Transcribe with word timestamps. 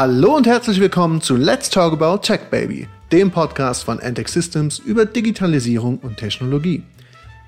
Hallo 0.00 0.36
und 0.36 0.46
herzlich 0.46 0.78
willkommen 0.78 1.20
zu 1.20 1.34
Let's 1.34 1.70
Talk 1.70 1.92
About 1.92 2.18
Tech 2.18 2.50
Baby, 2.52 2.86
dem 3.10 3.32
Podcast 3.32 3.82
von 3.82 3.98
Antec 3.98 4.28
Systems 4.28 4.78
über 4.78 5.04
Digitalisierung 5.04 5.98
und 5.98 6.18
Technologie. 6.18 6.84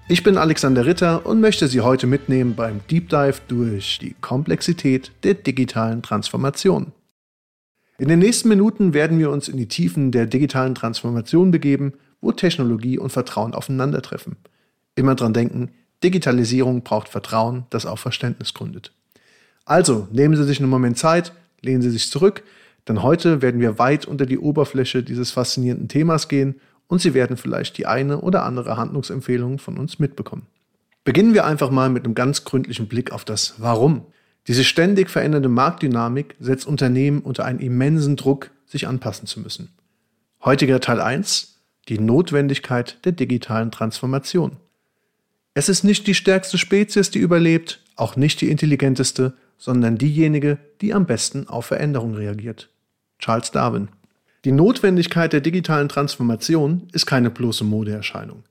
Ich 0.09 0.25
bin 0.25 0.37
Alexander 0.37 0.85
Ritter 0.85 1.25
und 1.25 1.41
möchte 1.41 1.69
Sie 1.69 1.81
heute 1.81 2.09
mitnehmen 2.09 2.57
beim 2.57 2.81
Deep 2.91 3.09
Dive 3.09 3.37
durch 3.47 4.01
die 4.01 4.17
Komplexität 4.21 5.13
der 5.23 5.35
digitalen 5.35 6.03
Transformation. 6.03 6.91
In 7.99 8.09
den 8.09 8.19
nächsten 8.19 8.49
Minuten 8.49 8.95
werden 8.95 9.21
wir 9.21 9.31
uns 9.31 9.47
in 9.47 9.57
die 9.57 9.69
Tiefen 9.69 10.11
der 10.11 10.27
digitalen 10.27 10.75
Transformation 10.75 11.53
begeben, 11.53 11.93
wo 12.21 12.33
Technologie 12.33 12.99
und 12.99 13.11
Vertrauen 13.11 13.55
aufeinandertreffen. 13.55 14.35
Immer 14.97 15.15
dran 15.15 15.35
denken, 15.35 15.71
Digitalisierung 16.03 16.83
braucht 16.83 17.11
Vertrauen, 17.11 17.67
das 17.71 17.87
auf 17.87 18.01
Verständnis 18.01 18.55
gründet. 18.55 18.91
Also 19.65 20.09
nehmen 20.11 20.35
Sie 20.35 20.43
sich 20.43 20.59
einen 20.59 20.69
Moment 20.69 20.99
Zeit, 20.99 21.31
lehnen 21.63 21.83
Sie 21.83 21.91
sich 21.91 22.11
zurück, 22.11 22.43
denn 22.89 23.03
heute 23.03 23.43
werden 23.43 23.61
wir 23.61 23.79
weit 23.79 24.07
unter 24.07 24.27
die 24.27 24.39
Oberfläche 24.39 25.03
dieses 25.03 25.31
faszinierenden 25.31 25.89
Themas 25.89 26.29
gehen 26.29 26.61
und 26.87 27.01
Sie 27.01 27.15
werden 27.15 27.37
vielleicht 27.37 27.79
die 27.79 27.87
eine 27.87 28.21
oder 28.21 28.45
andere 28.45 28.77
Handlungsempfehlung 28.77 29.59
von 29.59 29.79
uns 29.79 29.99
mitbekommen. 29.99 30.47
Beginnen 31.05 31.35
wir 31.35 31.47
einfach 31.47 31.71
mal 31.71 31.89
mit 31.89 32.05
einem 32.05 32.15
ganz 32.15 32.45
gründlichen 32.45 32.89
Blick 32.89 33.13
auf 33.13 33.25
das 33.25 33.55
Warum. 33.59 34.07
Diese 34.49 34.65
ständig 34.65 35.11
verändernde 35.11 35.49
Marktdynamik 35.49 36.35
setzt 36.41 36.67
Unternehmen 36.67 37.21
unter 37.21 37.45
einen 37.45 37.61
immensen 37.61 38.17
Druck, 38.17 38.51
sich 38.67 38.87
anpassen 38.87 39.27
zu 39.27 39.41
müssen. 39.41 39.71
Heutiger 40.45 40.81
Teil 40.81 41.01
1, 41.01 41.59
die 41.89 41.99
Notwendigkeit 41.99 43.05
der 43.05 43.13
digitalen 43.13 43.71
Transformation. 43.71 44.57
Es 45.55 45.69
ist 45.69 45.85
nicht 45.85 46.07
die 46.07 46.15
stärkste 46.15 46.59
Spezies, 46.59 47.11
die 47.11 47.19
überlebt, 47.19 47.81
auch 47.97 48.17
nicht 48.17 48.41
die 48.41 48.51
intelligenteste, 48.51 49.35
sondern 49.61 49.99
diejenige, 49.99 50.59
die 50.81 50.95
am 50.95 51.07
besten 51.07 51.47
auf 51.47 51.67
Veränderung 51.67 52.15
reagiert. 52.15 52.71
Charles 53.21 53.53
Darwin. 53.53 53.89
Die 54.45 54.53
Notwendigkeit 54.53 55.35
der 55.35 55.43
digitalen 55.43 55.91
Transformation 55.91 56.89
ist 56.93 57.05
keine 57.05 57.31
bloße 57.31 57.63
Modeerscheinung. 57.63 58.43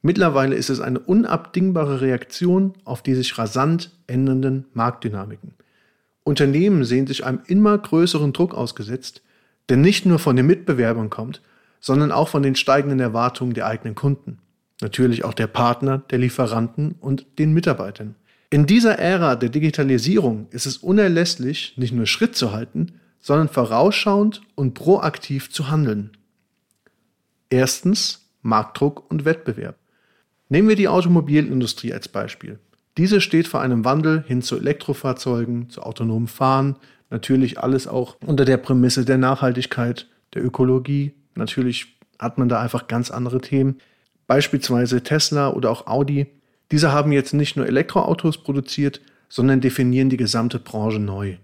Mittlerweile 0.00 0.54
ist 0.54 0.70
es 0.70 0.80
eine 0.80 1.00
unabdingbare 1.00 2.00
Reaktion 2.00 2.74
auf 2.84 3.02
die 3.02 3.14
sich 3.14 3.36
rasant 3.36 3.90
ändernden 4.06 4.66
Marktdynamiken. 4.74 5.54
Unternehmen 6.22 6.84
sehen 6.84 7.08
sich 7.08 7.24
einem 7.24 7.40
immer 7.46 7.76
größeren 7.76 8.32
Druck 8.32 8.54
ausgesetzt, 8.54 9.22
der 9.68 9.76
nicht 9.76 10.06
nur 10.06 10.20
von 10.20 10.36
den 10.36 10.46
Mitbewerbern 10.46 11.10
kommt, 11.10 11.42
sondern 11.80 12.12
auch 12.12 12.28
von 12.28 12.42
den 12.42 12.54
steigenden 12.54 13.00
Erwartungen 13.00 13.54
der 13.54 13.66
eigenen 13.66 13.94
Kunden. 13.96 14.38
Natürlich 14.80 15.24
auch 15.24 15.34
der 15.34 15.48
Partner, 15.48 15.98
der 16.10 16.18
Lieferanten 16.18 16.94
und 17.00 17.26
den 17.38 17.52
Mitarbeitern. 17.52 18.14
In 18.54 18.66
dieser 18.66 19.00
Ära 19.00 19.34
der 19.34 19.48
Digitalisierung 19.48 20.46
ist 20.52 20.64
es 20.64 20.76
unerlässlich, 20.76 21.74
nicht 21.76 21.92
nur 21.92 22.06
Schritt 22.06 22.36
zu 22.36 22.52
halten, 22.52 23.00
sondern 23.18 23.48
vorausschauend 23.48 24.42
und 24.54 24.74
proaktiv 24.74 25.50
zu 25.50 25.72
handeln. 25.72 26.12
Erstens 27.50 28.30
Marktdruck 28.42 29.10
und 29.10 29.24
Wettbewerb. 29.24 29.74
Nehmen 30.48 30.68
wir 30.68 30.76
die 30.76 30.86
Automobilindustrie 30.86 31.92
als 31.92 32.06
Beispiel. 32.06 32.60
Diese 32.96 33.20
steht 33.20 33.48
vor 33.48 33.60
einem 33.60 33.84
Wandel 33.84 34.22
hin 34.24 34.40
zu 34.40 34.56
Elektrofahrzeugen, 34.56 35.68
zu 35.68 35.82
autonomem 35.82 36.28
Fahren, 36.28 36.76
natürlich 37.10 37.58
alles 37.58 37.88
auch 37.88 38.18
unter 38.24 38.44
der 38.44 38.58
Prämisse 38.58 39.04
der 39.04 39.18
Nachhaltigkeit, 39.18 40.06
der 40.32 40.44
Ökologie. 40.44 41.12
Natürlich 41.34 41.98
hat 42.20 42.38
man 42.38 42.48
da 42.48 42.60
einfach 42.60 42.86
ganz 42.86 43.10
andere 43.10 43.40
Themen. 43.40 43.78
Beispielsweise 44.28 45.02
Tesla 45.02 45.50
oder 45.50 45.72
auch 45.72 45.88
Audi 45.88 46.28
diese 46.70 46.92
haben 46.92 47.12
jetzt 47.12 47.34
nicht 47.34 47.56
nur 47.56 47.66
Elektroautos 47.66 48.38
produziert, 48.38 49.00
sondern 49.28 49.60
definieren 49.60 50.10
die 50.10 50.16
gesamte 50.16 50.58
Branche 50.58 50.98
neu. 50.98 51.36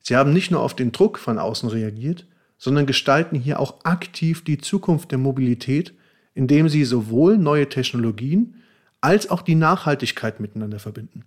Sie 0.00 0.16
haben 0.16 0.32
nicht 0.32 0.50
nur 0.50 0.60
auf 0.60 0.74
den 0.74 0.92
Druck 0.92 1.18
von 1.18 1.38
außen 1.38 1.68
reagiert, 1.68 2.26
sondern 2.58 2.86
gestalten 2.86 3.36
hier 3.36 3.60
auch 3.60 3.84
aktiv 3.84 4.42
die 4.44 4.58
Zukunft 4.58 5.10
der 5.10 5.18
Mobilität, 5.18 5.94
indem 6.34 6.68
sie 6.68 6.84
sowohl 6.84 7.38
neue 7.38 7.68
Technologien 7.68 8.56
als 9.00 9.30
auch 9.30 9.42
die 9.42 9.54
Nachhaltigkeit 9.54 10.40
miteinander 10.40 10.78
verbinden. 10.78 11.24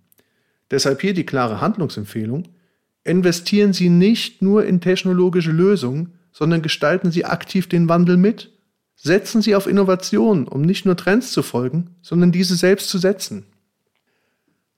Deshalb 0.70 1.00
hier 1.00 1.14
die 1.14 1.26
klare 1.26 1.60
Handlungsempfehlung, 1.60 2.48
investieren 3.04 3.72
Sie 3.72 3.88
nicht 3.88 4.42
nur 4.42 4.64
in 4.64 4.80
technologische 4.80 5.50
Lösungen, 5.50 6.12
sondern 6.32 6.62
gestalten 6.62 7.10
Sie 7.10 7.24
aktiv 7.24 7.68
den 7.68 7.88
Wandel 7.88 8.16
mit 8.16 8.50
Setzen 8.94 9.42
Sie 9.42 9.54
auf 9.54 9.66
Innovation, 9.66 10.46
um 10.46 10.62
nicht 10.62 10.86
nur 10.86 10.96
Trends 10.96 11.32
zu 11.32 11.42
folgen, 11.42 11.96
sondern 12.02 12.32
diese 12.32 12.56
selbst 12.56 12.88
zu 12.88 12.98
setzen. 12.98 13.46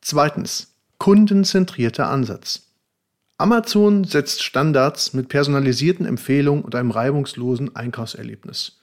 Zweitens. 0.00 0.70
Kundenzentrierter 0.98 2.08
Ansatz. 2.08 2.64
Amazon 3.36 4.04
setzt 4.04 4.42
Standards 4.42 5.12
mit 5.12 5.28
personalisierten 5.28 6.06
Empfehlungen 6.06 6.64
und 6.64 6.74
einem 6.74 6.92
reibungslosen 6.92 7.74
Einkaufserlebnis. 7.74 8.80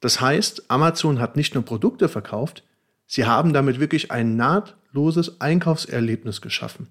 Das 0.00 0.20
heißt, 0.20 0.70
Amazon 0.70 1.18
hat 1.18 1.36
nicht 1.36 1.54
nur 1.54 1.64
Produkte 1.64 2.08
verkauft, 2.08 2.62
sie 3.06 3.24
haben 3.24 3.52
damit 3.52 3.80
wirklich 3.80 4.10
ein 4.10 4.36
nahtloses 4.36 5.40
Einkaufserlebnis 5.40 6.40
geschaffen. 6.40 6.88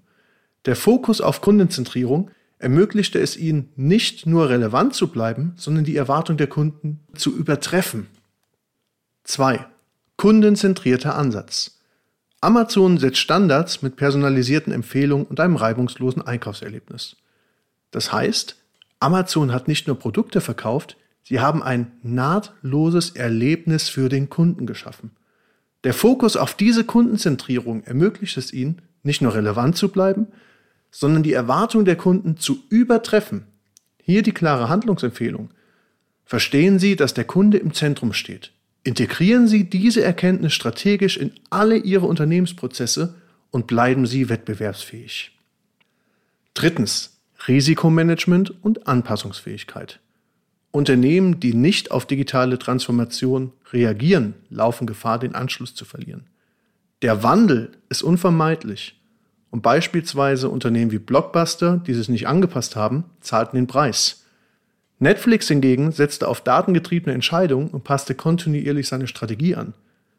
Der 0.66 0.76
Fokus 0.76 1.20
auf 1.20 1.40
Kundenzentrierung 1.40 2.30
ermöglichte 2.60 3.18
es 3.18 3.36
ihnen 3.36 3.70
nicht 3.74 4.26
nur 4.26 4.50
relevant 4.50 4.94
zu 4.94 5.08
bleiben, 5.08 5.54
sondern 5.56 5.84
die 5.84 5.96
Erwartung 5.96 6.36
der 6.36 6.46
Kunden 6.46 7.00
zu 7.14 7.34
übertreffen. 7.34 8.06
2. 9.24 9.66
Kundenzentrierter 10.16 11.16
Ansatz. 11.16 11.78
Amazon 12.42 12.98
setzt 12.98 13.18
Standards 13.18 13.82
mit 13.82 13.96
personalisierten 13.96 14.72
Empfehlungen 14.72 15.26
und 15.26 15.40
einem 15.40 15.56
reibungslosen 15.56 16.22
Einkaufserlebnis. 16.22 17.16
Das 17.90 18.12
heißt, 18.12 18.56
Amazon 18.98 19.52
hat 19.52 19.66
nicht 19.66 19.86
nur 19.86 19.98
Produkte 19.98 20.42
verkauft, 20.42 20.98
sie 21.22 21.40
haben 21.40 21.62
ein 21.62 21.92
nahtloses 22.02 23.10
Erlebnis 23.10 23.88
für 23.88 24.10
den 24.10 24.28
Kunden 24.28 24.66
geschaffen. 24.66 25.12
Der 25.84 25.94
Fokus 25.94 26.36
auf 26.36 26.54
diese 26.54 26.84
Kundenzentrierung 26.84 27.84
ermöglicht 27.84 28.36
es 28.36 28.52
ihnen, 28.52 28.82
nicht 29.02 29.22
nur 29.22 29.34
relevant 29.34 29.76
zu 29.76 29.88
bleiben, 29.88 30.26
sondern 30.90 31.22
die 31.22 31.32
Erwartung 31.32 31.84
der 31.84 31.96
Kunden 31.96 32.36
zu 32.36 32.64
übertreffen. 32.68 33.46
Hier 34.02 34.22
die 34.22 34.32
klare 34.32 34.68
Handlungsempfehlung. 34.68 35.50
Verstehen 36.24 36.78
Sie, 36.78 36.96
dass 36.96 37.14
der 37.14 37.24
Kunde 37.24 37.58
im 37.58 37.72
Zentrum 37.74 38.12
steht. 38.12 38.52
Integrieren 38.82 39.46
Sie 39.46 39.68
diese 39.68 40.02
Erkenntnis 40.02 40.54
strategisch 40.54 41.16
in 41.16 41.32
alle 41.50 41.76
Ihre 41.76 42.06
Unternehmensprozesse 42.06 43.14
und 43.50 43.66
bleiben 43.66 44.06
Sie 44.06 44.28
wettbewerbsfähig. 44.28 45.38
Drittens. 46.54 47.16
Risikomanagement 47.48 48.62
und 48.62 48.86
Anpassungsfähigkeit. 48.86 49.98
Unternehmen, 50.72 51.40
die 51.40 51.54
nicht 51.54 51.90
auf 51.90 52.06
digitale 52.06 52.58
Transformation 52.58 53.52
reagieren, 53.72 54.34
laufen 54.50 54.86
Gefahr, 54.86 55.18
den 55.18 55.34
Anschluss 55.34 55.74
zu 55.74 55.86
verlieren. 55.86 56.26
Der 57.02 57.22
Wandel 57.22 57.72
ist 57.88 58.02
unvermeidlich 58.02 58.99
und 59.50 59.62
beispielsweise 59.62 60.48
Unternehmen 60.48 60.92
wie 60.92 60.98
Blockbuster, 60.98 61.78
die 61.84 61.94
sich 61.94 62.08
nicht 62.08 62.28
angepasst 62.28 62.76
haben, 62.76 63.04
zahlten 63.20 63.56
den 63.56 63.66
Preis. 63.66 64.24
Netflix 64.98 65.48
hingegen 65.48 65.92
setzte 65.92 66.28
auf 66.28 66.42
datengetriebene 66.42 67.14
Entscheidungen 67.14 67.68
und 67.68 67.84
passte 67.84 68.14
kontinuierlich 68.14 68.86
seine 68.86 69.06
Strategie 69.06 69.56
an. 69.56 69.72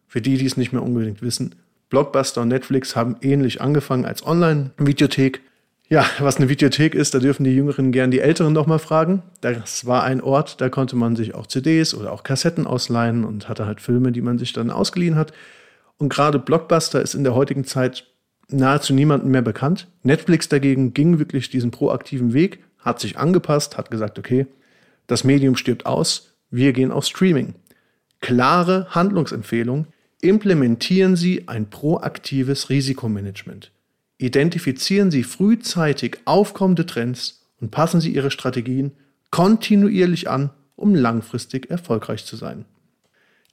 Für 0.07 0.21
die, 0.21 0.37
die 0.37 0.45
es 0.45 0.57
nicht 0.57 0.73
mehr 0.73 0.83
unbedingt 0.83 1.21
wissen, 1.21 1.55
Blockbuster 1.89 2.41
und 2.41 2.47
Netflix 2.47 2.95
haben 2.95 3.17
ähnlich 3.21 3.61
angefangen 3.61 4.05
als 4.05 4.25
Online-Videothek. 4.25 5.41
Ja, 5.87 6.05
was 6.19 6.37
eine 6.37 6.47
Videothek 6.47 6.95
ist, 6.95 7.13
da 7.13 7.19
dürfen 7.19 7.43
die 7.43 7.53
Jüngeren 7.53 7.91
gern 7.91 8.11
die 8.11 8.21
Älteren 8.21 8.53
nochmal 8.53 8.79
fragen. 8.79 9.23
Das 9.41 9.85
war 9.85 10.03
ein 10.03 10.21
Ort, 10.21 10.61
da 10.61 10.69
konnte 10.69 10.95
man 10.95 11.17
sich 11.17 11.35
auch 11.35 11.47
CDs 11.47 11.93
oder 11.93 12.13
auch 12.13 12.23
Kassetten 12.23 12.65
ausleihen 12.65 13.25
und 13.25 13.49
hatte 13.49 13.65
halt 13.65 13.81
Filme, 13.81 14.13
die 14.13 14.21
man 14.21 14.37
sich 14.37 14.53
dann 14.53 14.71
ausgeliehen 14.71 15.15
hat. 15.15 15.33
Und 15.97 16.09
gerade 16.09 16.39
Blockbuster 16.39 17.01
ist 17.01 17.13
in 17.13 17.25
der 17.25 17.35
heutigen 17.35 17.65
Zeit 17.65 18.07
nahezu 18.51 18.93
niemandem 18.93 19.31
mehr 19.31 19.41
bekannt. 19.41 19.87
Netflix 20.03 20.49
dagegen 20.49 20.93
ging 20.93 21.19
wirklich 21.19 21.49
diesen 21.49 21.71
proaktiven 21.71 22.33
Weg, 22.33 22.59
hat 22.79 22.99
sich 22.99 23.17
angepasst, 23.17 23.77
hat 23.77 23.91
gesagt, 23.91 24.19
okay, 24.19 24.47
das 25.07 25.23
Medium 25.23 25.55
stirbt 25.55 25.85
aus, 25.85 26.33
wir 26.49 26.73
gehen 26.73 26.91
auf 26.91 27.05
Streaming. 27.05 27.55
Klare 28.19 28.87
Handlungsempfehlung, 28.91 29.87
implementieren 30.21 31.15
Sie 31.15 31.47
ein 31.47 31.69
proaktives 31.69 32.69
Risikomanagement. 32.69 33.71
Identifizieren 34.17 35.09
Sie 35.09 35.23
frühzeitig 35.23 36.19
aufkommende 36.25 36.85
Trends 36.85 37.47
und 37.59 37.71
passen 37.71 38.01
Sie 38.01 38.13
Ihre 38.13 38.31
Strategien 38.31 38.91
kontinuierlich 39.31 40.29
an, 40.29 40.51
um 40.75 40.93
langfristig 40.93 41.69
erfolgreich 41.71 42.25
zu 42.25 42.35
sein. 42.35 42.65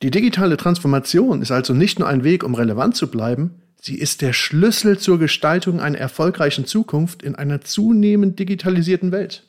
Die 0.03 0.11
digitale 0.11 0.57
Transformation 0.57 1.43
ist 1.43 1.51
also 1.51 1.73
nicht 1.73 1.99
nur 1.99 2.09
ein 2.09 2.25
Weg, 2.25 2.45
um 2.45 2.55
relevant 2.55 2.97
zu 2.97 3.11
bleiben, 3.11 3.63
Sie 3.81 3.97
ist 3.97 4.23
der 4.23 4.33
Schlüssel 4.33 4.99
zur 4.99 5.19
Gestaltung 5.19 5.81
einer 5.81 5.99
erfolgreichen 5.99 6.67
Zukunft 6.67 7.23
in 7.23 7.37
einer 7.37 7.61
zunehmend 7.61 8.39
digitalisierten 8.39 9.13
Welt. 9.13 9.45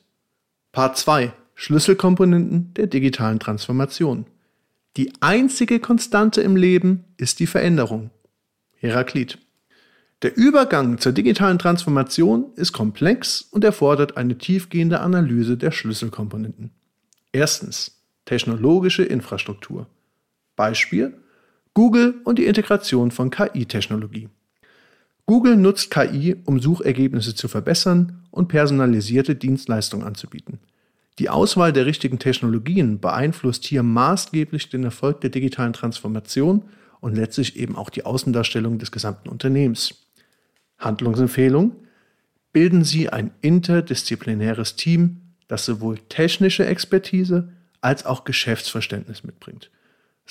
Part 0.71 0.97
2. 0.97 1.33
Schlüsselkomponenten 1.55 2.73
der 2.75 2.87
digitalen 2.87 3.39
Transformation. 3.39 4.27
Die 4.97 5.11
einzige 5.19 5.79
Konstante 5.79 6.41
im 6.41 6.55
Leben 6.55 7.05
ist 7.17 7.39
die 7.39 7.47
Veränderung. 7.47 8.11
Heraklit. 8.75 9.39
Der 10.21 10.35
Übergang 10.35 10.99
zur 10.99 11.11
digitalen 11.11 11.59
Transformation 11.59 12.47
ist 12.55 12.73
komplex 12.73 13.41
und 13.41 13.63
erfordert 13.63 14.17
eine 14.17 14.37
tiefgehende 14.37 14.99
Analyse 14.99 15.57
der 15.57 15.71
Schlüsselkomponenten. 15.71 16.71
Erstens 17.31 17.99
technologische 18.25 19.03
Infrastruktur. 19.03 19.87
Beispiel 20.55 21.17
Google 21.73 22.15
und 22.25 22.39
die 22.39 22.45
Integration 22.45 23.11
von 23.11 23.29
KI-Technologie. 23.29 24.29
Google 25.25 25.57
nutzt 25.57 25.91
KI, 25.91 26.37
um 26.45 26.59
Suchergebnisse 26.59 27.35
zu 27.35 27.47
verbessern 27.47 28.23
und 28.31 28.47
personalisierte 28.47 29.35
Dienstleistungen 29.35 30.05
anzubieten. 30.05 30.59
Die 31.19 31.29
Auswahl 31.29 31.73
der 31.73 31.85
richtigen 31.85 32.17
Technologien 32.17 32.99
beeinflusst 32.99 33.65
hier 33.65 33.83
maßgeblich 33.83 34.69
den 34.69 34.85
Erfolg 34.85 35.21
der 35.21 35.29
digitalen 35.29 35.73
Transformation 35.73 36.63
und 37.01 37.15
letztlich 37.15 37.57
eben 37.57 37.75
auch 37.75 37.89
die 37.89 38.05
Außendarstellung 38.05 38.79
des 38.79 38.91
gesamten 38.91 39.29
Unternehmens. 39.29 40.07
Handlungsempfehlung. 40.79 41.75
Bilden 42.51 42.83
Sie 42.83 43.09
ein 43.09 43.31
interdisziplinäres 43.41 44.75
Team, 44.75 45.21
das 45.47 45.65
sowohl 45.65 45.99
technische 46.09 46.65
Expertise 46.65 47.49
als 47.81 48.05
auch 48.05 48.23
Geschäftsverständnis 48.23 49.23
mitbringt. 49.23 49.69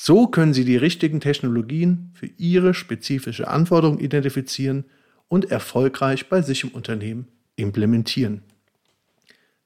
So 0.01 0.29
können 0.29 0.55
Sie 0.55 0.65
die 0.65 0.77
richtigen 0.77 1.19
Technologien 1.19 2.13
für 2.15 2.31
Ihre 2.39 2.73
spezifische 2.73 3.49
Anforderung 3.49 3.99
identifizieren 3.99 4.85
und 5.27 5.51
erfolgreich 5.51 6.29
bei 6.29 6.41
sich 6.41 6.63
im 6.63 6.71
Unternehmen 6.71 7.27
implementieren. 7.57 8.43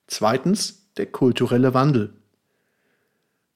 Zweitens 0.07 0.89
der 0.97 1.05
kulturelle 1.05 1.75
Wandel. 1.75 2.15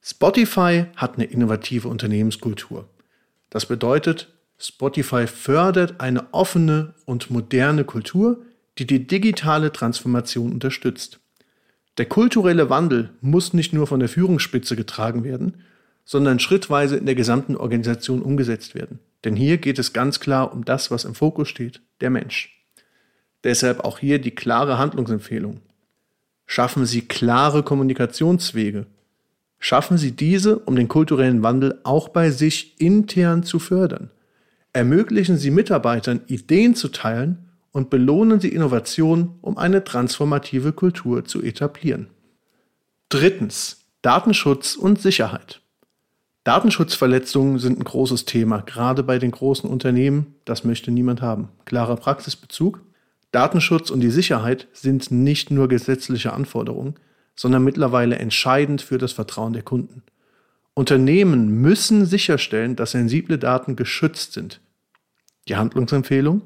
Spotify 0.03 0.85
hat 0.95 1.15
eine 1.15 1.25
innovative 1.25 1.87
Unternehmenskultur. 1.87 2.87
Das 3.49 3.65
bedeutet, 3.65 4.31
Spotify 4.59 5.25
fördert 5.25 5.99
eine 5.99 6.31
offene 6.31 6.93
und 7.05 7.31
moderne 7.31 7.85
Kultur, 7.85 8.45
die 8.77 8.85
die 8.85 9.07
digitale 9.07 9.71
Transformation 9.71 10.53
unterstützt. 10.53 11.19
Der 11.97 12.05
kulturelle 12.05 12.69
Wandel 12.69 13.09
muss 13.19 13.53
nicht 13.53 13.73
nur 13.73 13.87
von 13.87 13.99
der 13.99 14.09
Führungsspitze 14.09 14.75
getragen 14.75 15.23
werden, 15.23 15.63
sondern 16.07 16.39
schrittweise 16.39 16.95
in 16.95 17.05
der 17.05 17.15
gesamten 17.15 17.57
Organisation 17.57 18.21
umgesetzt 18.21 18.75
werden. 18.75 18.99
Denn 19.25 19.35
hier 19.35 19.57
geht 19.57 19.77
es 19.77 19.91
ganz 19.91 20.21
klar 20.21 20.53
um 20.53 20.63
das, 20.63 20.89
was 20.89 21.03
im 21.03 21.13
Fokus 21.13 21.49
steht, 21.49 21.81
der 21.99 22.09
Mensch. 22.09 22.65
Deshalb 23.43 23.81
auch 23.81 23.99
hier 23.99 24.17
die 24.17 24.31
klare 24.31 24.77
Handlungsempfehlung. 24.77 25.59
Schaffen 26.45 26.85
Sie 26.85 27.01
klare 27.01 27.61
Kommunikationswege. 27.61 28.85
Schaffen 29.59 29.97
Sie 29.97 30.13
diese, 30.13 30.59
um 30.59 30.77
den 30.77 30.87
kulturellen 30.87 31.43
Wandel 31.43 31.77
auch 31.83 32.07
bei 32.07 32.31
sich 32.31 32.79
intern 32.79 33.43
zu 33.43 33.59
fördern. 33.59 34.09
Ermöglichen 34.71 35.37
Sie 35.37 35.51
Mitarbeitern, 35.51 36.21
Ideen 36.27 36.73
zu 36.73 36.87
teilen 36.87 37.49
und 37.73 37.89
belohnen 37.89 38.39
Sie 38.39 38.53
Innovation, 38.53 39.37
um 39.41 39.57
eine 39.57 39.83
transformative 39.83 40.71
Kultur 40.71 41.25
zu 41.25 41.43
etablieren. 41.43 42.07
Drittens. 43.09 43.83
Datenschutz 44.03 44.75
und 44.75 45.01
Sicherheit. 45.01 45.59
Datenschutzverletzungen 46.47 47.59
sind 47.59 47.77
ein 47.77 47.83
großes 47.83 48.23
Thema, 48.23 48.61
gerade 48.61 49.03
bei 49.03 49.19
den 49.19 49.31
großen 49.31 49.69
Unternehmen. 49.69 50.35
Das 50.45 50.63
möchte 50.63 50.91
niemand 50.91 51.21
haben. 51.21 51.49
Klarer 51.65 51.97
Praxisbezug. 51.97 52.81
Datenschutz 53.33 53.89
und 53.89 53.99
die 53.99 54.11
Sicherheit 54.11 54.69
sind 54.71 55.11
nicht 55.11 55.51
nur 55.51 55.67
gesetzliche 55.67 56.31
Anforderungen, 56.31 56.95
sondern 57.35 57.65
mittlerweile 57.65 58.15
entscheidend 58.15 58.81
für 58.81 58.97
das 58.97 59.11
Vertrauen 59.11 59.51
der 59.51 59.63
Kunden. 59.63 60.03
Unternehmen 60.73 61.49
müssen 61.49 62.05
sicherstellen, 62.05 62.77
dass 62.77 62.91
sensible 62.91 63.37
Daten 63.37 63.75
geschützt 63.75 64.31
sind. 64.31 64.61
Die 65.49 65.57
Handlungsempfehlung? 65.57 66.43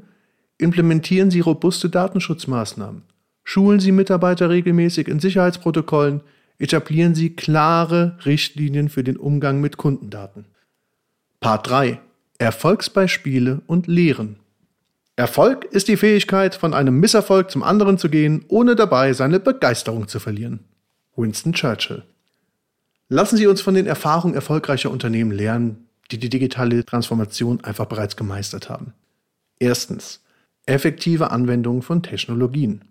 Implementieren 0.57 1.29
Sie 1.29 1.41
robuste 1.41 1.91
Datenschutzmaßnahmen. 1.91 3.03
Schulen 3.43 3.79
Sie 3.79 3.91
Mitarbeiter 3.91 4.49
regelmäßig 4.49 5.07
in 5.07 5.19
Sicherheitsprotokollen. 5.19 6.21
Etablieren 6.61 7.15
Sie 7.15 7.35
klare 7.35 8.19
Richtlinien 8.23 8.87
für 8.87 9.03
den 9.03 9.17
Umgang 9.17 9.61
mit 9.61 9.77
Kundendaten. 9.77 10.45
Part 11.39 11.67
3. 11.67 11.99
Erfolgsbeispiele 12.37 13.63
und 13.65 13.87
Lehren. 13.87 14.35
Erfolg 15.15 15.65
ist 15.65 15.87
die 15.87 15.97
Fähigkeit, 15.97 16.53
von 16.53 16.75
einem 16.75 16.99
Misserfolg 16.99 17.49
zum 17.49 17.63
anderen 17.63 17.97
zu 17.97 18.09
gehen, 18.09 18.45
ohne 18.47 18.75
dabei 18.75 19.13
seine 19.13 19.39
Begeisterung 19.39 20.07
zu 20.07 20.19
verlieren. 20.19 20.59
Winston 21.15 21.53
Churchill. 21.53 22.03
Lassen 23.09 23.37
Sie 23.37 23.47
uns 23.47 23.61
von 23.61 23.73
den 23.73 23.87
Erfahrungen 23.87 24.35
erfolgreicher 24.35 24.91
Unternehmen 24.91 25.31
lernen, 25.31 25.87
die 26.11 26.19
die 26.19 26.29
digitale 26.29 26.85
Transformation 26.85 27.63
einfach 27.63 27.87
bereits 27.87 28.15
gemeistert 28.15 28.69
haben. 28.69 28.93
Erstens. 29.57 30.21
Effektive 30.67 31.31
Anwendung 31.31 31.81
von 31.81 32.03
Technologien. 32.03 32.83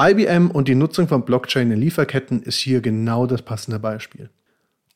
IBM 0.00 0.50
und 0.50 0.68
die 0.68 0.74
Nutzung 0.74 1.08
von 1.08 1.24
Blockchain 1.24 1.70
in 1.70 1.78
Lieferketten 1.78 2.42
ist 2.42 2.58
hier 2.58 2.80
genau 2.80 3.26
das 3.26 3.42
passende 3.42 3.78
Beispiel. 3.78 4.30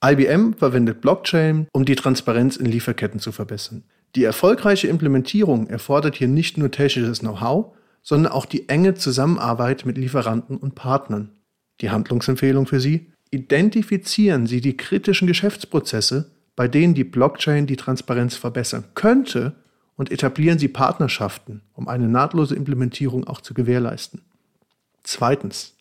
IBM 0.05 0.55
verwendet 0.55 1.01
Blockchain, 1.01 1.69
um 1.73 1.85
die 1.85 1.97
Transparenz 1.97 2.57
in 2.57 2.67
Lieferketten 2.67 3.21
zu 3.21 3.33
verbessern. 3.33 3.85
Die 4.15 4.25
erfolgreiche 4.25 4.89
Implementierung 4.89 5.67
erfordert 5.67 6.17
hier 6.17 6.29
nicht 6.29 6.59
nur 6.59 6.71
technisches 6.71 7.21
Know-how, 7.21 7.75
sondern 8.03 8.33
auch 8.33 8.47
die 8.47 8.69
enge 8.69 8.95
Zusammenarbeit 8.95 9.85
mit 9.85 9.99
Lieferanten 9.99 10.57
und 10.57 10.75
Partnern. 10.75 11.31
Die 11.81 11.91
Handlungsempfehlung 11.91 12.67
für 12.67 12.81
Sie? 12.81 13.13
Identifizieren 13.31 14.47
Sie 14.47 14.61
die 14.61 14.77
kritischen 14.77 15.27
Geschäftsprozesse 15.27 16.31
bei 16.57 16.67
denen 16.67 16.95
die 16.95 17.05
Blockchain 17.05 17.67
die 17.67 17.77
Transparenz 17.77 18.35
verbessern 18.35 18.85
könnte 18.95 19.55
und 19.95 20.11
etablieren 20.11 20.59
Sie 20.59 20.69
Partnerschaften, 20.69 21.61
um 21.75 21.87
eine 21.87 22.09
nahtlose 22.09 22.57
Implementierung 22.57 23.27
auch 23.27 23.43
zu 23.43 23.55
gewährleisten. 23.55 24.23
Zweitens. 25.06 25.75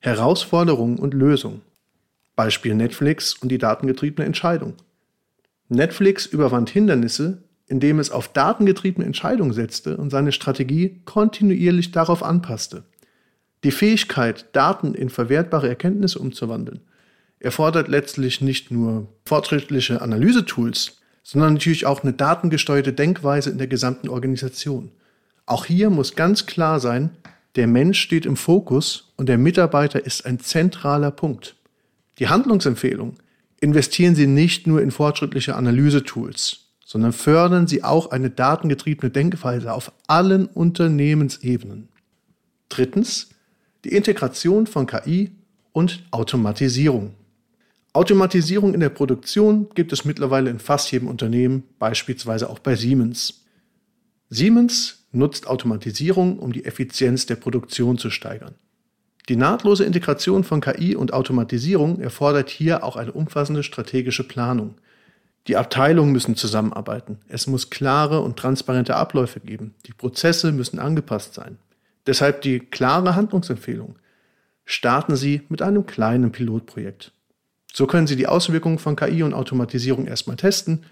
Herausforderungen 0.00 0.98
und 0.98 1.14
Lösungen. 1.14 1.62
Beispiel 2.34 2.74
Netflix 2.74 3.34
und 3.34 3.48
die 3.48 3.58
datengetriebene 3.58 4.26
Entscheidung. 4.26 4.74
Netflix 5.68 6.26
überwand 6.26 6.68
Hindernisse, 6.68 7.42
indem 7.66 7.98
es 7.98 8.10
auf 8.10 8.28
datengetriebene 8.28 9.06
Entscheidungen 9.06 9.52
setzte 9.52 9.96
und 9.96 10.10
seine 10.10 10.32
Strategie 10.32 11.00
kontinuierlich 11.04 11.92
darauf 11.92 12.22
anpasste. 12.22 12.84
Die 13.64 13.70
Fähigkeit, 13.70 14.46
Daten 14.52 14.94
in 14.94 15.10
verwertbare 15.10 15.68
Erkenntnisse 15.68 16.18
umzuwandeln– 16.18 16.80
erfordert 17.38 17.88
letztlich 17.88 18.40
nicht 18.40 18.70
nur 18.70 19.08
fortschrittliche 19.24 20.00
Analysetools, 20.00 20.98
sondern 21.22 21.54
natürlich 21.54 21.86
auch 21.86 22.02
eine 22.02 22.12
datengesteuerte 22.12 22.92
Denkweise 22.92 23.50
in 23.50 23.58
der 23.58 23.66
gesamten 23.66 24.08
Organisation. 24.08 24.90
Auch 25.44 25.64
hier 25.64 25.90
muss 25.90 26.14
ganz 26.14 26.46
klar 26.46 26.80
sein, 26.80 27.10
der 27.56 27.66
Mensch 27.66 28.00
steht 28.00 28.26
im 28.26 28.36
Fokus 28.36 29.12
und 29.16 29.28
der 29.28 29.38
Mitarbeiter 29.38 30.04
ist 30.04 30.26
ein 30.26 30.38
zentraler 30.38 31.10
Punkt. 31.10 31.56
Die 32.18 32.28
Handlungsempfehlung, 32.28 33.16
investieren 33.60 34.14
Sie 34.14 34.26
nicht 34.26 34.66
nur 34.66 34.82
in 34.82 34.90
fortschrittliche 34.90 35.56
Analysetools, 35.56 36.66
sondern 36.84 37.12
fördern 37.12 37.66
Sie 37.66 37.82
auch 37.82 38.10
eine 38.10 38.30
datengetriebene 38.30 39.10
Denkweise 39.10 39.72
auf 39.72 39.92
allen 40.06 40.46
Unternehmensebenen. 40.46 41.88
Drittens, 42.68 43.30
die 43.84 43.94
Integration 43.94 44.66
von 44.66 44.86
KI 44.86 45.32
und 45.72 46.04
Automatisierung. 46.10 47.14
Automatisierung 47.92 48.74
in 48.74 48.80
der 48.80 48.90
Produktion 48.90 49.68
gibt 49.74 49.92
es 49.92 50.04
mittlerweile 50.04 50.50
in 50.50 50.58
fast 50.58 50.92
jedem 50.92 51.08
Unternehmen, 51.08 51.62
beispielsweise 51.78 52.50
auch 52.50 52.58
bei 52.58 52.76
Siemens. 52.76 53.44
Siemens 54.28 54.95
nutzt 55.12 55.46
Automatisierung, 55.46 56.38
um 56.38 56.52
die 56.52 56.64
Effizienz 56.64 57.26
der 57.26 57.36
Produktion 57.36 57.98
zu 57.98 58.10
steigern. 58.10 58.54
Die 59.28 59.36
nahtlose 59.36 59.84
Integration 59.84 60.44
von 60.44 60.60
KI 60.60 60.94
und 60.94 61.12
Automatisierung 61.12 62.00
erfordert 62.00 62.48
hier 62.48 62.84
auch 62.84 62.96
eine 62.96 63.12
umfassende 63.12 63.64
strategische 63.64 64.26
Planung. 64.26 64.76
Die 65.48 65.56
Abteilungen 65.56 66.12
müssen 66.12 66.36
zusammenarbeiten. 66.36 67.18
Es 67.28 67.46
muss 67.46 67.70
klare 67.70 68.20
und 68.20 68.36
transparente 68.36 68.94
Abläufe 68.96 69.40
geben. 69.40 69.74
Die 69.86 69.92
Prozesse 69.92 70.52
müssen 70.52 70.78
angepasst 70.78 71.34
sein. 71.34 71.58
Deshalb 72.06 72.42
die 72.42 72.60
klare 72.60 73.16
Handlungsempfehlung. 73.16 73.96
Starten 74.64 75.16
Sie 75.16 75.42
mit 75.48 75.62
einem 75.62 75.86
kleinen 75.86 76.32
Pilotprojekt. 76.32 77.12
So 77.72 77.86
können 77.86 78.06
Sie 78.06 78.16
die 78.16 78.26
Auswirkungen 78.26 78.78
von 78.78 78.96
KI 78.96 79.22
und 79.22 79.34
Automatisierung 79.34 80.06
erstmal 80.06 80.36
testen, 80.36 80.84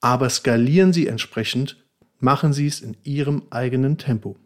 aber 0.00 0.28
skalieren 0.28 0.92
Sie 0.92 1.06
entsprechend, 1.06 1.76
machen 2.18 2.52
Sie 2.52 2.66
es 2.66 2.80
in 2.80 2.96
Ihrem 3.04 3.42
eigenen 3.50 3.98
Tempo. 3.98 4.36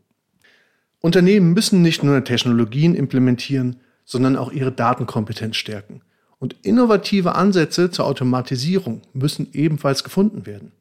Unternehmen 1.01 1.53
müssen 1.53 1.83
nicht 1.83 2.03
nur 2.03 2.23
Technologien 2.25 2.95
implementieren, 2.95 3.81
sondern 4.05 4.37
auch 4.37 4.53
ihre 4.53 4.73
Datenkompetenz 4.73 5.57
stärken. 5.57 6.03
Und 6.39 6.57
innovative 6.63 7.35
Ansätze 7.35 7.91
zur 7.91 8.07
Automatisierung 8.07 9.03
müssen 9.13 9.49
ebenfalls 9.53 10.05
gefunden 10.05 10.47
werden. 10.47 10.73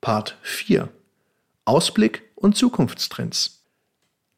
Part 0.00 0.36
4. 0.42 0.88
Ausblick 1.64 2.22
und 2.34 2.56
Zukunftstrends. 2.56 3.62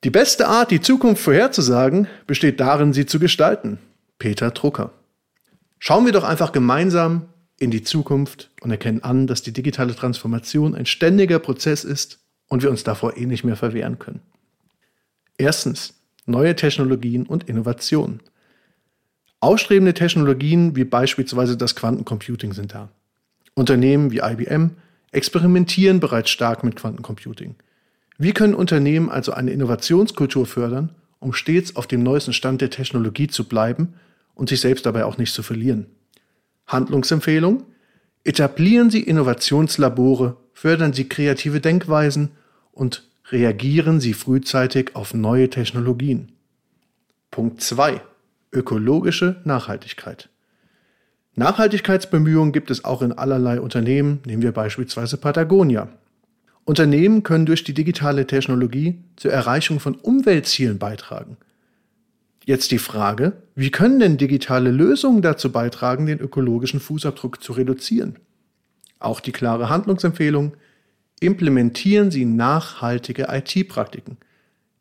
Die 0.04 0.10
beste 0.10 0.48
Art, 0.48 0.70
die 0.70 0.82
Zukunft 0.82 1.22
vorherzusagen, 1.22 2.08
besteht 2.26 2.60
darin, 2.60 2.92
sie 2.92 3.06
zu 3.06 3.18
gestalten. 3.18 3.78
Peter 4.18 4.50
Drucker. 4.50 4.92
Schauen 5.78 6.04
wir 6.04 6.12
doch 6.12 6.24
einfach 6.24 6.52
gemeinsam 6.52 7.28
in 7.58 7.70
die 7.70 7.82
Zukunft 7.82 8.50
und 8.60 8.70
erkennen 8.70 9.02
an, 9.02 9.26
dass 9.26 9.42
die 9.42 9.52
digitale 9.52 9.94
Transformation 9.94 10.74
ein 10.74 10.86
ständiger 10.86 11.38
Prozess 11.38 11.84
ist 11.84 12.18
und 12.48 12.62
wir 12.62 12.70
uns 12.70 12.84
davor 12.84 13.16
eh 13.16 13.26
nicht 13.26 13.44
mehr 13.44 13.56
verwehren 13.56 13.98
können. 13.98 14.20
Erstens, 15.38 15.94
neue 16.26 16.56
Technologien 16.56 17.26
und 17.26 17.44
Innovationen. 17.44 18.20
Ausstrebende 19.40 19.94
Technologien 19.94 20.74
wie 20.74 20.84
beispielsweise 20.84 21.56
das 21.56 21.76
Quantencomputing 21.76 22.52
sind 22.52 22.74
da. 22.74 22.90
Unternehmen 23.54 24.10
wie 24.10 24.18
IBM 24.18 24.70
experimentieren 25.12 26.00
bereits 26.00 26.30
stark 26.30 26.64
mit 26.64 26.76
Quantencomputing. 26.76 27.54
Wie 28.18 28.32
können 28.32 28.54
Unternehmen 28.54 29.10
also 29.10 29.32
eine 29.32 29.50
Innovationskultur 29.50 30.46
fördern, 30.46 30.90
um 31.18 31.32
stets 31.32 31.76
auf 31.76 31.86
dem 31.86 32.02
neuesten 32.02 32.32
Stand 32.32 32.60
der 32.60 32.70
Technologie 32.70 33.28
zu 33.28 33.44
bleiben 33.44 33.94
und 34.34 34.48
sich 34.48 34.60
selbst 34.60 34.86
dabei 34.86 35.04
auch 35.04 35.18
nicht 35.18 35.32
zu 35.32 35.42
verlieren? 35.42 35.86
Handlungsempfehlung? 36.66 37.64
Etablieren 38.24 38.90
Sie 38.90 39.02
Innovationslabore, 39.02 40.36
fördern 40.52 40.92
Sie 40.92 41.08
kreative 41.08 41.60
Denkweisen 41.60 42.30
und 42.72 43.06
reagieren 43.30 44.00
Sie 44.00 44.14
frühzeitig 44.14 44.96
auf 44.96 45.14
neue 45.14 45.50
Technologien. 45.50 46.32
Punkt 47.30 47.60
2. 47.60 48.00
Ökologische 48.52 49.40
Nachhaltigkeit. 49.44 50.28
Nachhaltigkeitsbemühungen 51.34 52.52
gibt 52.52 52.70
es 52.70 52.84
auch 52.84 53.02
in 53.02 53.12
allerlei 53.12 53.60
Unternehmen, 53.60 54.20
nehmen 54.24 54.42
wir 54.42 54.52
beispielsweise 54.52 55.16
Patagonia. 55.16 55.88
Unternehmen 56.64 57.22
können 57.24 57.44
durch 57.44 57.64
die 57.64 57.74
digitale 57.74 58.26
Technologie 58.26 58.98
zur 59.16 59.32
Erreichung 59.32 59.80
von 59.80 59.96
Umweltzielen 59.96 60.78
beitragen. 60.78 61.36
Jetzt 62.46 62.72
die 62.72 62.78
Frage, 62.78 63.42
wie 63.54 63.70
können 63.70 64.00
denn 64.00 64.18
digitale 64.18 64.70
Lösungen 64.70 65.22
dazu 65.22 65.50
beitragen, 65.50 66.06
den 66.06 66.20
ökologischen 66.20 66.78
Fußabdruck 66.78 67.42
zu 67.42 67.54
reduzieren? 67.54 68.18
Auch 68.98 69.20
die 69.20 69.32
klare 69.32 69.70
Handlungsempfehlung, 69.70 70.54
implementieren 71.20 72.10
Sie 72.10 72.26
nachhaltige 72.26 73.28
IT-Praktiken. 73.30 74.18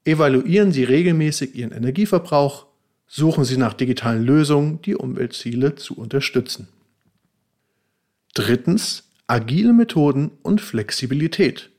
Evaluieren 0.03 0.73
Sie 0.73 0.83
regelmäßig 0.83 1.55
Ihren 1.55 1.71
Energieverbrauch, 1.71 2.65
suchen 3.07 3.45
Sie 3.45 3.57
nach 3.57 3.73
digitalen 3.73 4.23
Lösungen, 4.23 4.81
die 4.81 4.95
Umweltziele 4.95 5.75
zu 5.75 5.95
unterstützen. 5.95 6.67
Drittens, 8.33 9.09
agile 9.27 9.71
Methoden 9.71 10.31
und 10.41 10.59
Flexibilität. 10.59 11.69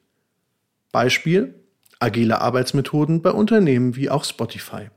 Beispiel, 0.92 1.54
agile 1.98 2.40
Arbeitsmethoden 2.40 3.20
bei 3.20 3.32
Unternehmen 3.32 3.96
wie 3.96 4.08
auch 4.08 4.24
Spotify. 4.24 4.88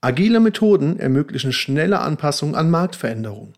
Agile 0.00 0.40
Methoden 0.40 0.98
ermöglichen 0.98 1.52
schnelle 1.52 2.00
Anpassungen 2.00 2.54
an 2.54 2.70
Marktveränderungen. 2.70 3.54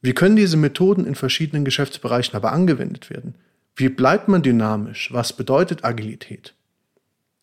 Wie 0.00 0.12
können 0.12 0.36
diese 0.36 0.56
Methoden 0.56 1.06
in 1.06 1.14
verschiedenen 1.14 1.64
Geschäftsbereichen 1.64 2.36
aber 2.36 2.52
angewendet 2.52 3.10
werden? 3.10 3.34
Wie 3.74 3.88
bleibt 3.88 4.28
man 4.28 4.42
dynamisch? 4.42 5.12
Was 5.12 5.32
bedeutet 5.32 5.84
Agilität? 5.84 6.54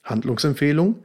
Handlungsempfehlung, 0.03 1.03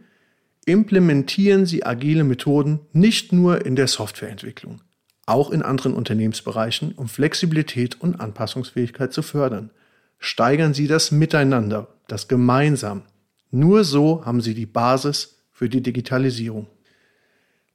implementieren 0.67 1.67
Sie 1.67 1.85
agile 1.85 2.25
Methoden 2.25 2.81
nicht 2.93 3.33
nur 3.33 3.65
in 3.65 3.77
der 3.77 3.87
Softwareentwicklung, 3.87 4.83
auch 5.27 5.51
in 5.51 5.63
anderen 5.63 5.95
Unternehmensbereichen, 5.95 6.93
um 6.93 7.09
Flexibilität 7.09 8.01
und 8.01 8.21
Anpassungsfähigkeit 8.21 9.13
zu 9.13 9.23
fördern. 9.23 9.71
Steigern 10.19 10.75
Sie 10.75 10.87
das 10.87 11.13
Miteinander, 11.13 11.89
das 12.09 12.29
Gemeinsam. 12.29 13.03
Nur 13.51 13.85
so 13.85 14.25
haben 14.25 14.41
Sie 14.41 14.55
die 14.55 14.67
Basis 14.67 15.39
für 15.51 15.69
die 15.69 15.81
Digitalisierung. 15.81 16.67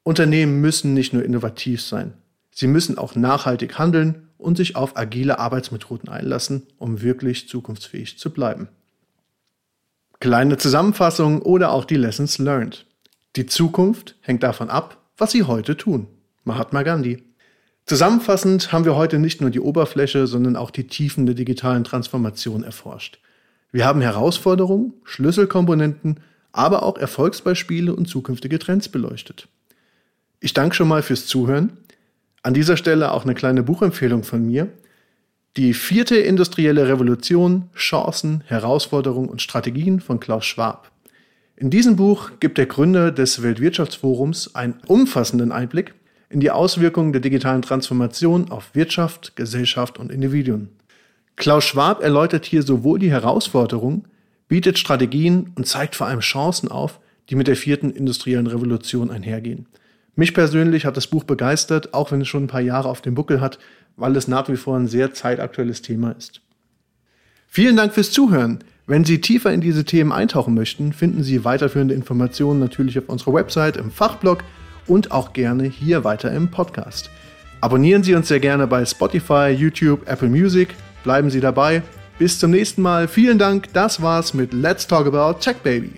Unternehmen 0.06 0.62
müssen 0.62 0.94
nicht 0.94 1.14
nur 1.14 1.26
innovativ 1.26 1.82
sein, 1.82 2.14
sie 2.52 2.68
müssen 2.68 3.00
auch 3.00 3.16
nachhaltig 3.16 3.80
handeln 3.80 4.30
und 4.38 4.56
sich 4.56 4.76
auf 4.76 4.96
agile 4.96 5.40
Arbeitsmethoden 5.40 6.10
einlassen, 6.10 6.62
um 6.78 7.02
wirklich 7.02 7.50
zukunftsfähig 7.50 8.20
zu 8.20 8.30
bleiben. 8.30 8.68
Kleine 10.20 10.58
Zusammenfassung 10.58 11.42
oder 11.42 11.72
auch 11.72 11.86
die 11.86 11.96
Lessons 11.96 12.38
learned. 12.38 12.86
Die 13.36 13.48
Zukunft 13.48 14.16
hängt 14.22 14.44
davon 14.44 14.70
ab, 14.70 14.98
was 15.18 15.32
Sie 15.32 15.42
heute 15.42 15.76
tun. 15.76 16.06
Mahatma 16.44 16.84
Gandhi. 16.84 17.24
Zusammenfassend 17.88 18.72
haben 18.72 18.86
wir 18.86 18.96
heute 18.96 19.18
nicht 19.18 19.42
nur 19.42 19.50
die 19.50 19.60
Oberfläche, 19.60 20.28
sondern 20.28 20.56
auch 20.56 20.70
die 20.70 20.86
Tiefen 20.86 21.26
der 21.26 21.34
digitalen 21.34 21.84
Transformation 21.84 22.64
erforscht. 22.64 23.18
Wir 23.72 23.86
haben 23.86 24.02
Herausforderungen, 24.02 24.94
Schlüsselkomponenten, 25.04 26.20
aber 26.52 26.84
auch 26.84 27.00
Erfolgsbeispiele 27.00 27.96
und 27.96 28.08
zukünftige 28.08 28.60
Trends 28.60 28.88
beleuchtet. 28.88 29.48
Ich 30.40 30.54
danke 30.54 30.76
schon 30.76 30.88
mal 30.88 31.02
fürs 31.02 31.28
Zuhören. 31.28 31.78
An 32.44 32.54
dieser 32.54 32.78
Stelle 32.78 33.12
auch 33.12 33.24
eine 33.24 33.36
kleine 33.36 33.64
Buchempfehlung 33.64 34.24
von 34.24 34.46
mir. 34.46 34.70
Die 35.58 35.74
vierte 35.74 36.18
industrielle 36.18 36.88
Revolution, 36.88 37.70
Chancen, 37.76 38.44
Herausforderungen 38.46 39.30
und 39.30 39.42
Strategien 39.42 40.02
von 40.02 40.20
Klaus 40.20 40.46
Schwab. 40.46 40.92
In 41.56 41.70
diesem 41.70 41.96
Buch 41.96 42.32
gibt 42.42 42.58
der 42.58 42.66
Gründer 42.66 43.12
des 43.12 43.42
Weltwirtschaftsforums 43.42 44.56
einen 44.56 44.76
umfassenden 44.88 45.54
Einblick 45.54 45.96
in 46.30 46.42
die 46.42 46.52
Auswirkungen 46.52 47.14
der 47.14 47.22
digitalen 47.22 47.62
Transformation 47.62 48.52
auf 48.52 48.76
Wirtschaft, 48.76 49.38
Gesellschaft 49.38 49.98
und 49.98 50.12
Individuen. 50.12 50.70
Klaus 51.38 51.64
Schwab 51.64 52.04
erläutert 52.04 52.46
hier 52.46 52.64
sowohl 52.64 53.00
die 53.00 53.12
Herausforderungen, 53.12 54.06
bietet 54.50 54.78
Strategien 54.78 55.54
und 55.56 55.66
zeigt 55.68 55.96
vor 55.96 56.08
allem 56.08 56.20
Chancen 56.20 56.70
auf, 56.70 57.00
die 57.30 57.36
mit 57.36 57.48
der 57.48 57.56
vierten 57.56 57.90
industriellen 57.92 58.48
Revolution 58.48 59.10
einhergehen. 59.10 59.68
Mich 60.16 60.34
persönlich 60.34 60.86
hat 60.86 60.98
das 60.98 61.08
Buch 61.08 61.24
begeistert, 61.24 61.94
auch 61.94 62.12
wenn 62.12 62.22
es 62.22 62.28
schon 62.28 62.46
ein 62.46 62.48
paar 62.48 62.62
Jahre 62.62 62.90
auf 62.90 63.02
dem 63.02 63.16
Buckel 63.16 63.42
hat 63.42 63.60
weil 63.98 64.16
es 64.16 64.28
nach 64.28 64.50
wie 64.50 64.58
vor 64.58 64.78
ein 64.78 64.88
sehr 64.88 65.14
zeitaktuelles 65.14 65.82
Thema 65.82 66.12
ist. 66.12 66.42
Vielen 67.48 67.78
Dank 67.78 67.94
fürs 67.94 68.12
Zuhören. 68.12 68.60
Wenn 68.88 69.06
Sie 69.06 69.22
tiefer 69.22 69.52
in 69.52 69.62
diese 69.62 69.86
Themen 69.86 70.12
eintauchen 70.12 70.54
möchten, 70.54 70.94
finden 70.94 71.24
Sie 71.24 71.44
weiterführende 71.44 71.96
Informationen 71.96 72.60
natürlich 72.60 73.00
auf 73.00 73.08
unserer 73.10 73.34
Website, 73.34 73.78
im 73.78 73.90
Fachblog 73.90 74.44
und 74.86 75.12
auch 75.12 75.34
gerne 75.34 75.64
hier 75.64 76.04
weiter 76.04 76.32
im 76.32 76.52
Podcast. 76.52 77.10
Abonnieren 77.62 78.04
Sie 78.04 78.14
uns 78.14 78.28
sehr 78.28 78.40
gerne 78.40 78.68
bei 78.68 78.86
Spotify, 78.86 79.48
YouTube, 79.48 80.08
Apple 80.08 80.30
Music. 80.30 80.76
Bleiben 81.04 81.30
Sie 81.32 81.40
dabei. 81.40 81.82
Bis 82.20 82.38
zum 82.38 82.52
nächsten 82.52 82.82
Mal. 82.82 83.08
Vielen 83.08 83.40
Dank. 83.40 83.74
Das 83.74 84.02
war's 84.02 84.34
mit 84.34 84.54
Let's 84.54 84.86
Talk 84.86 85.08
About 85.08 85.40
Tech 85.40 85.58
Baby. 85.64 85.94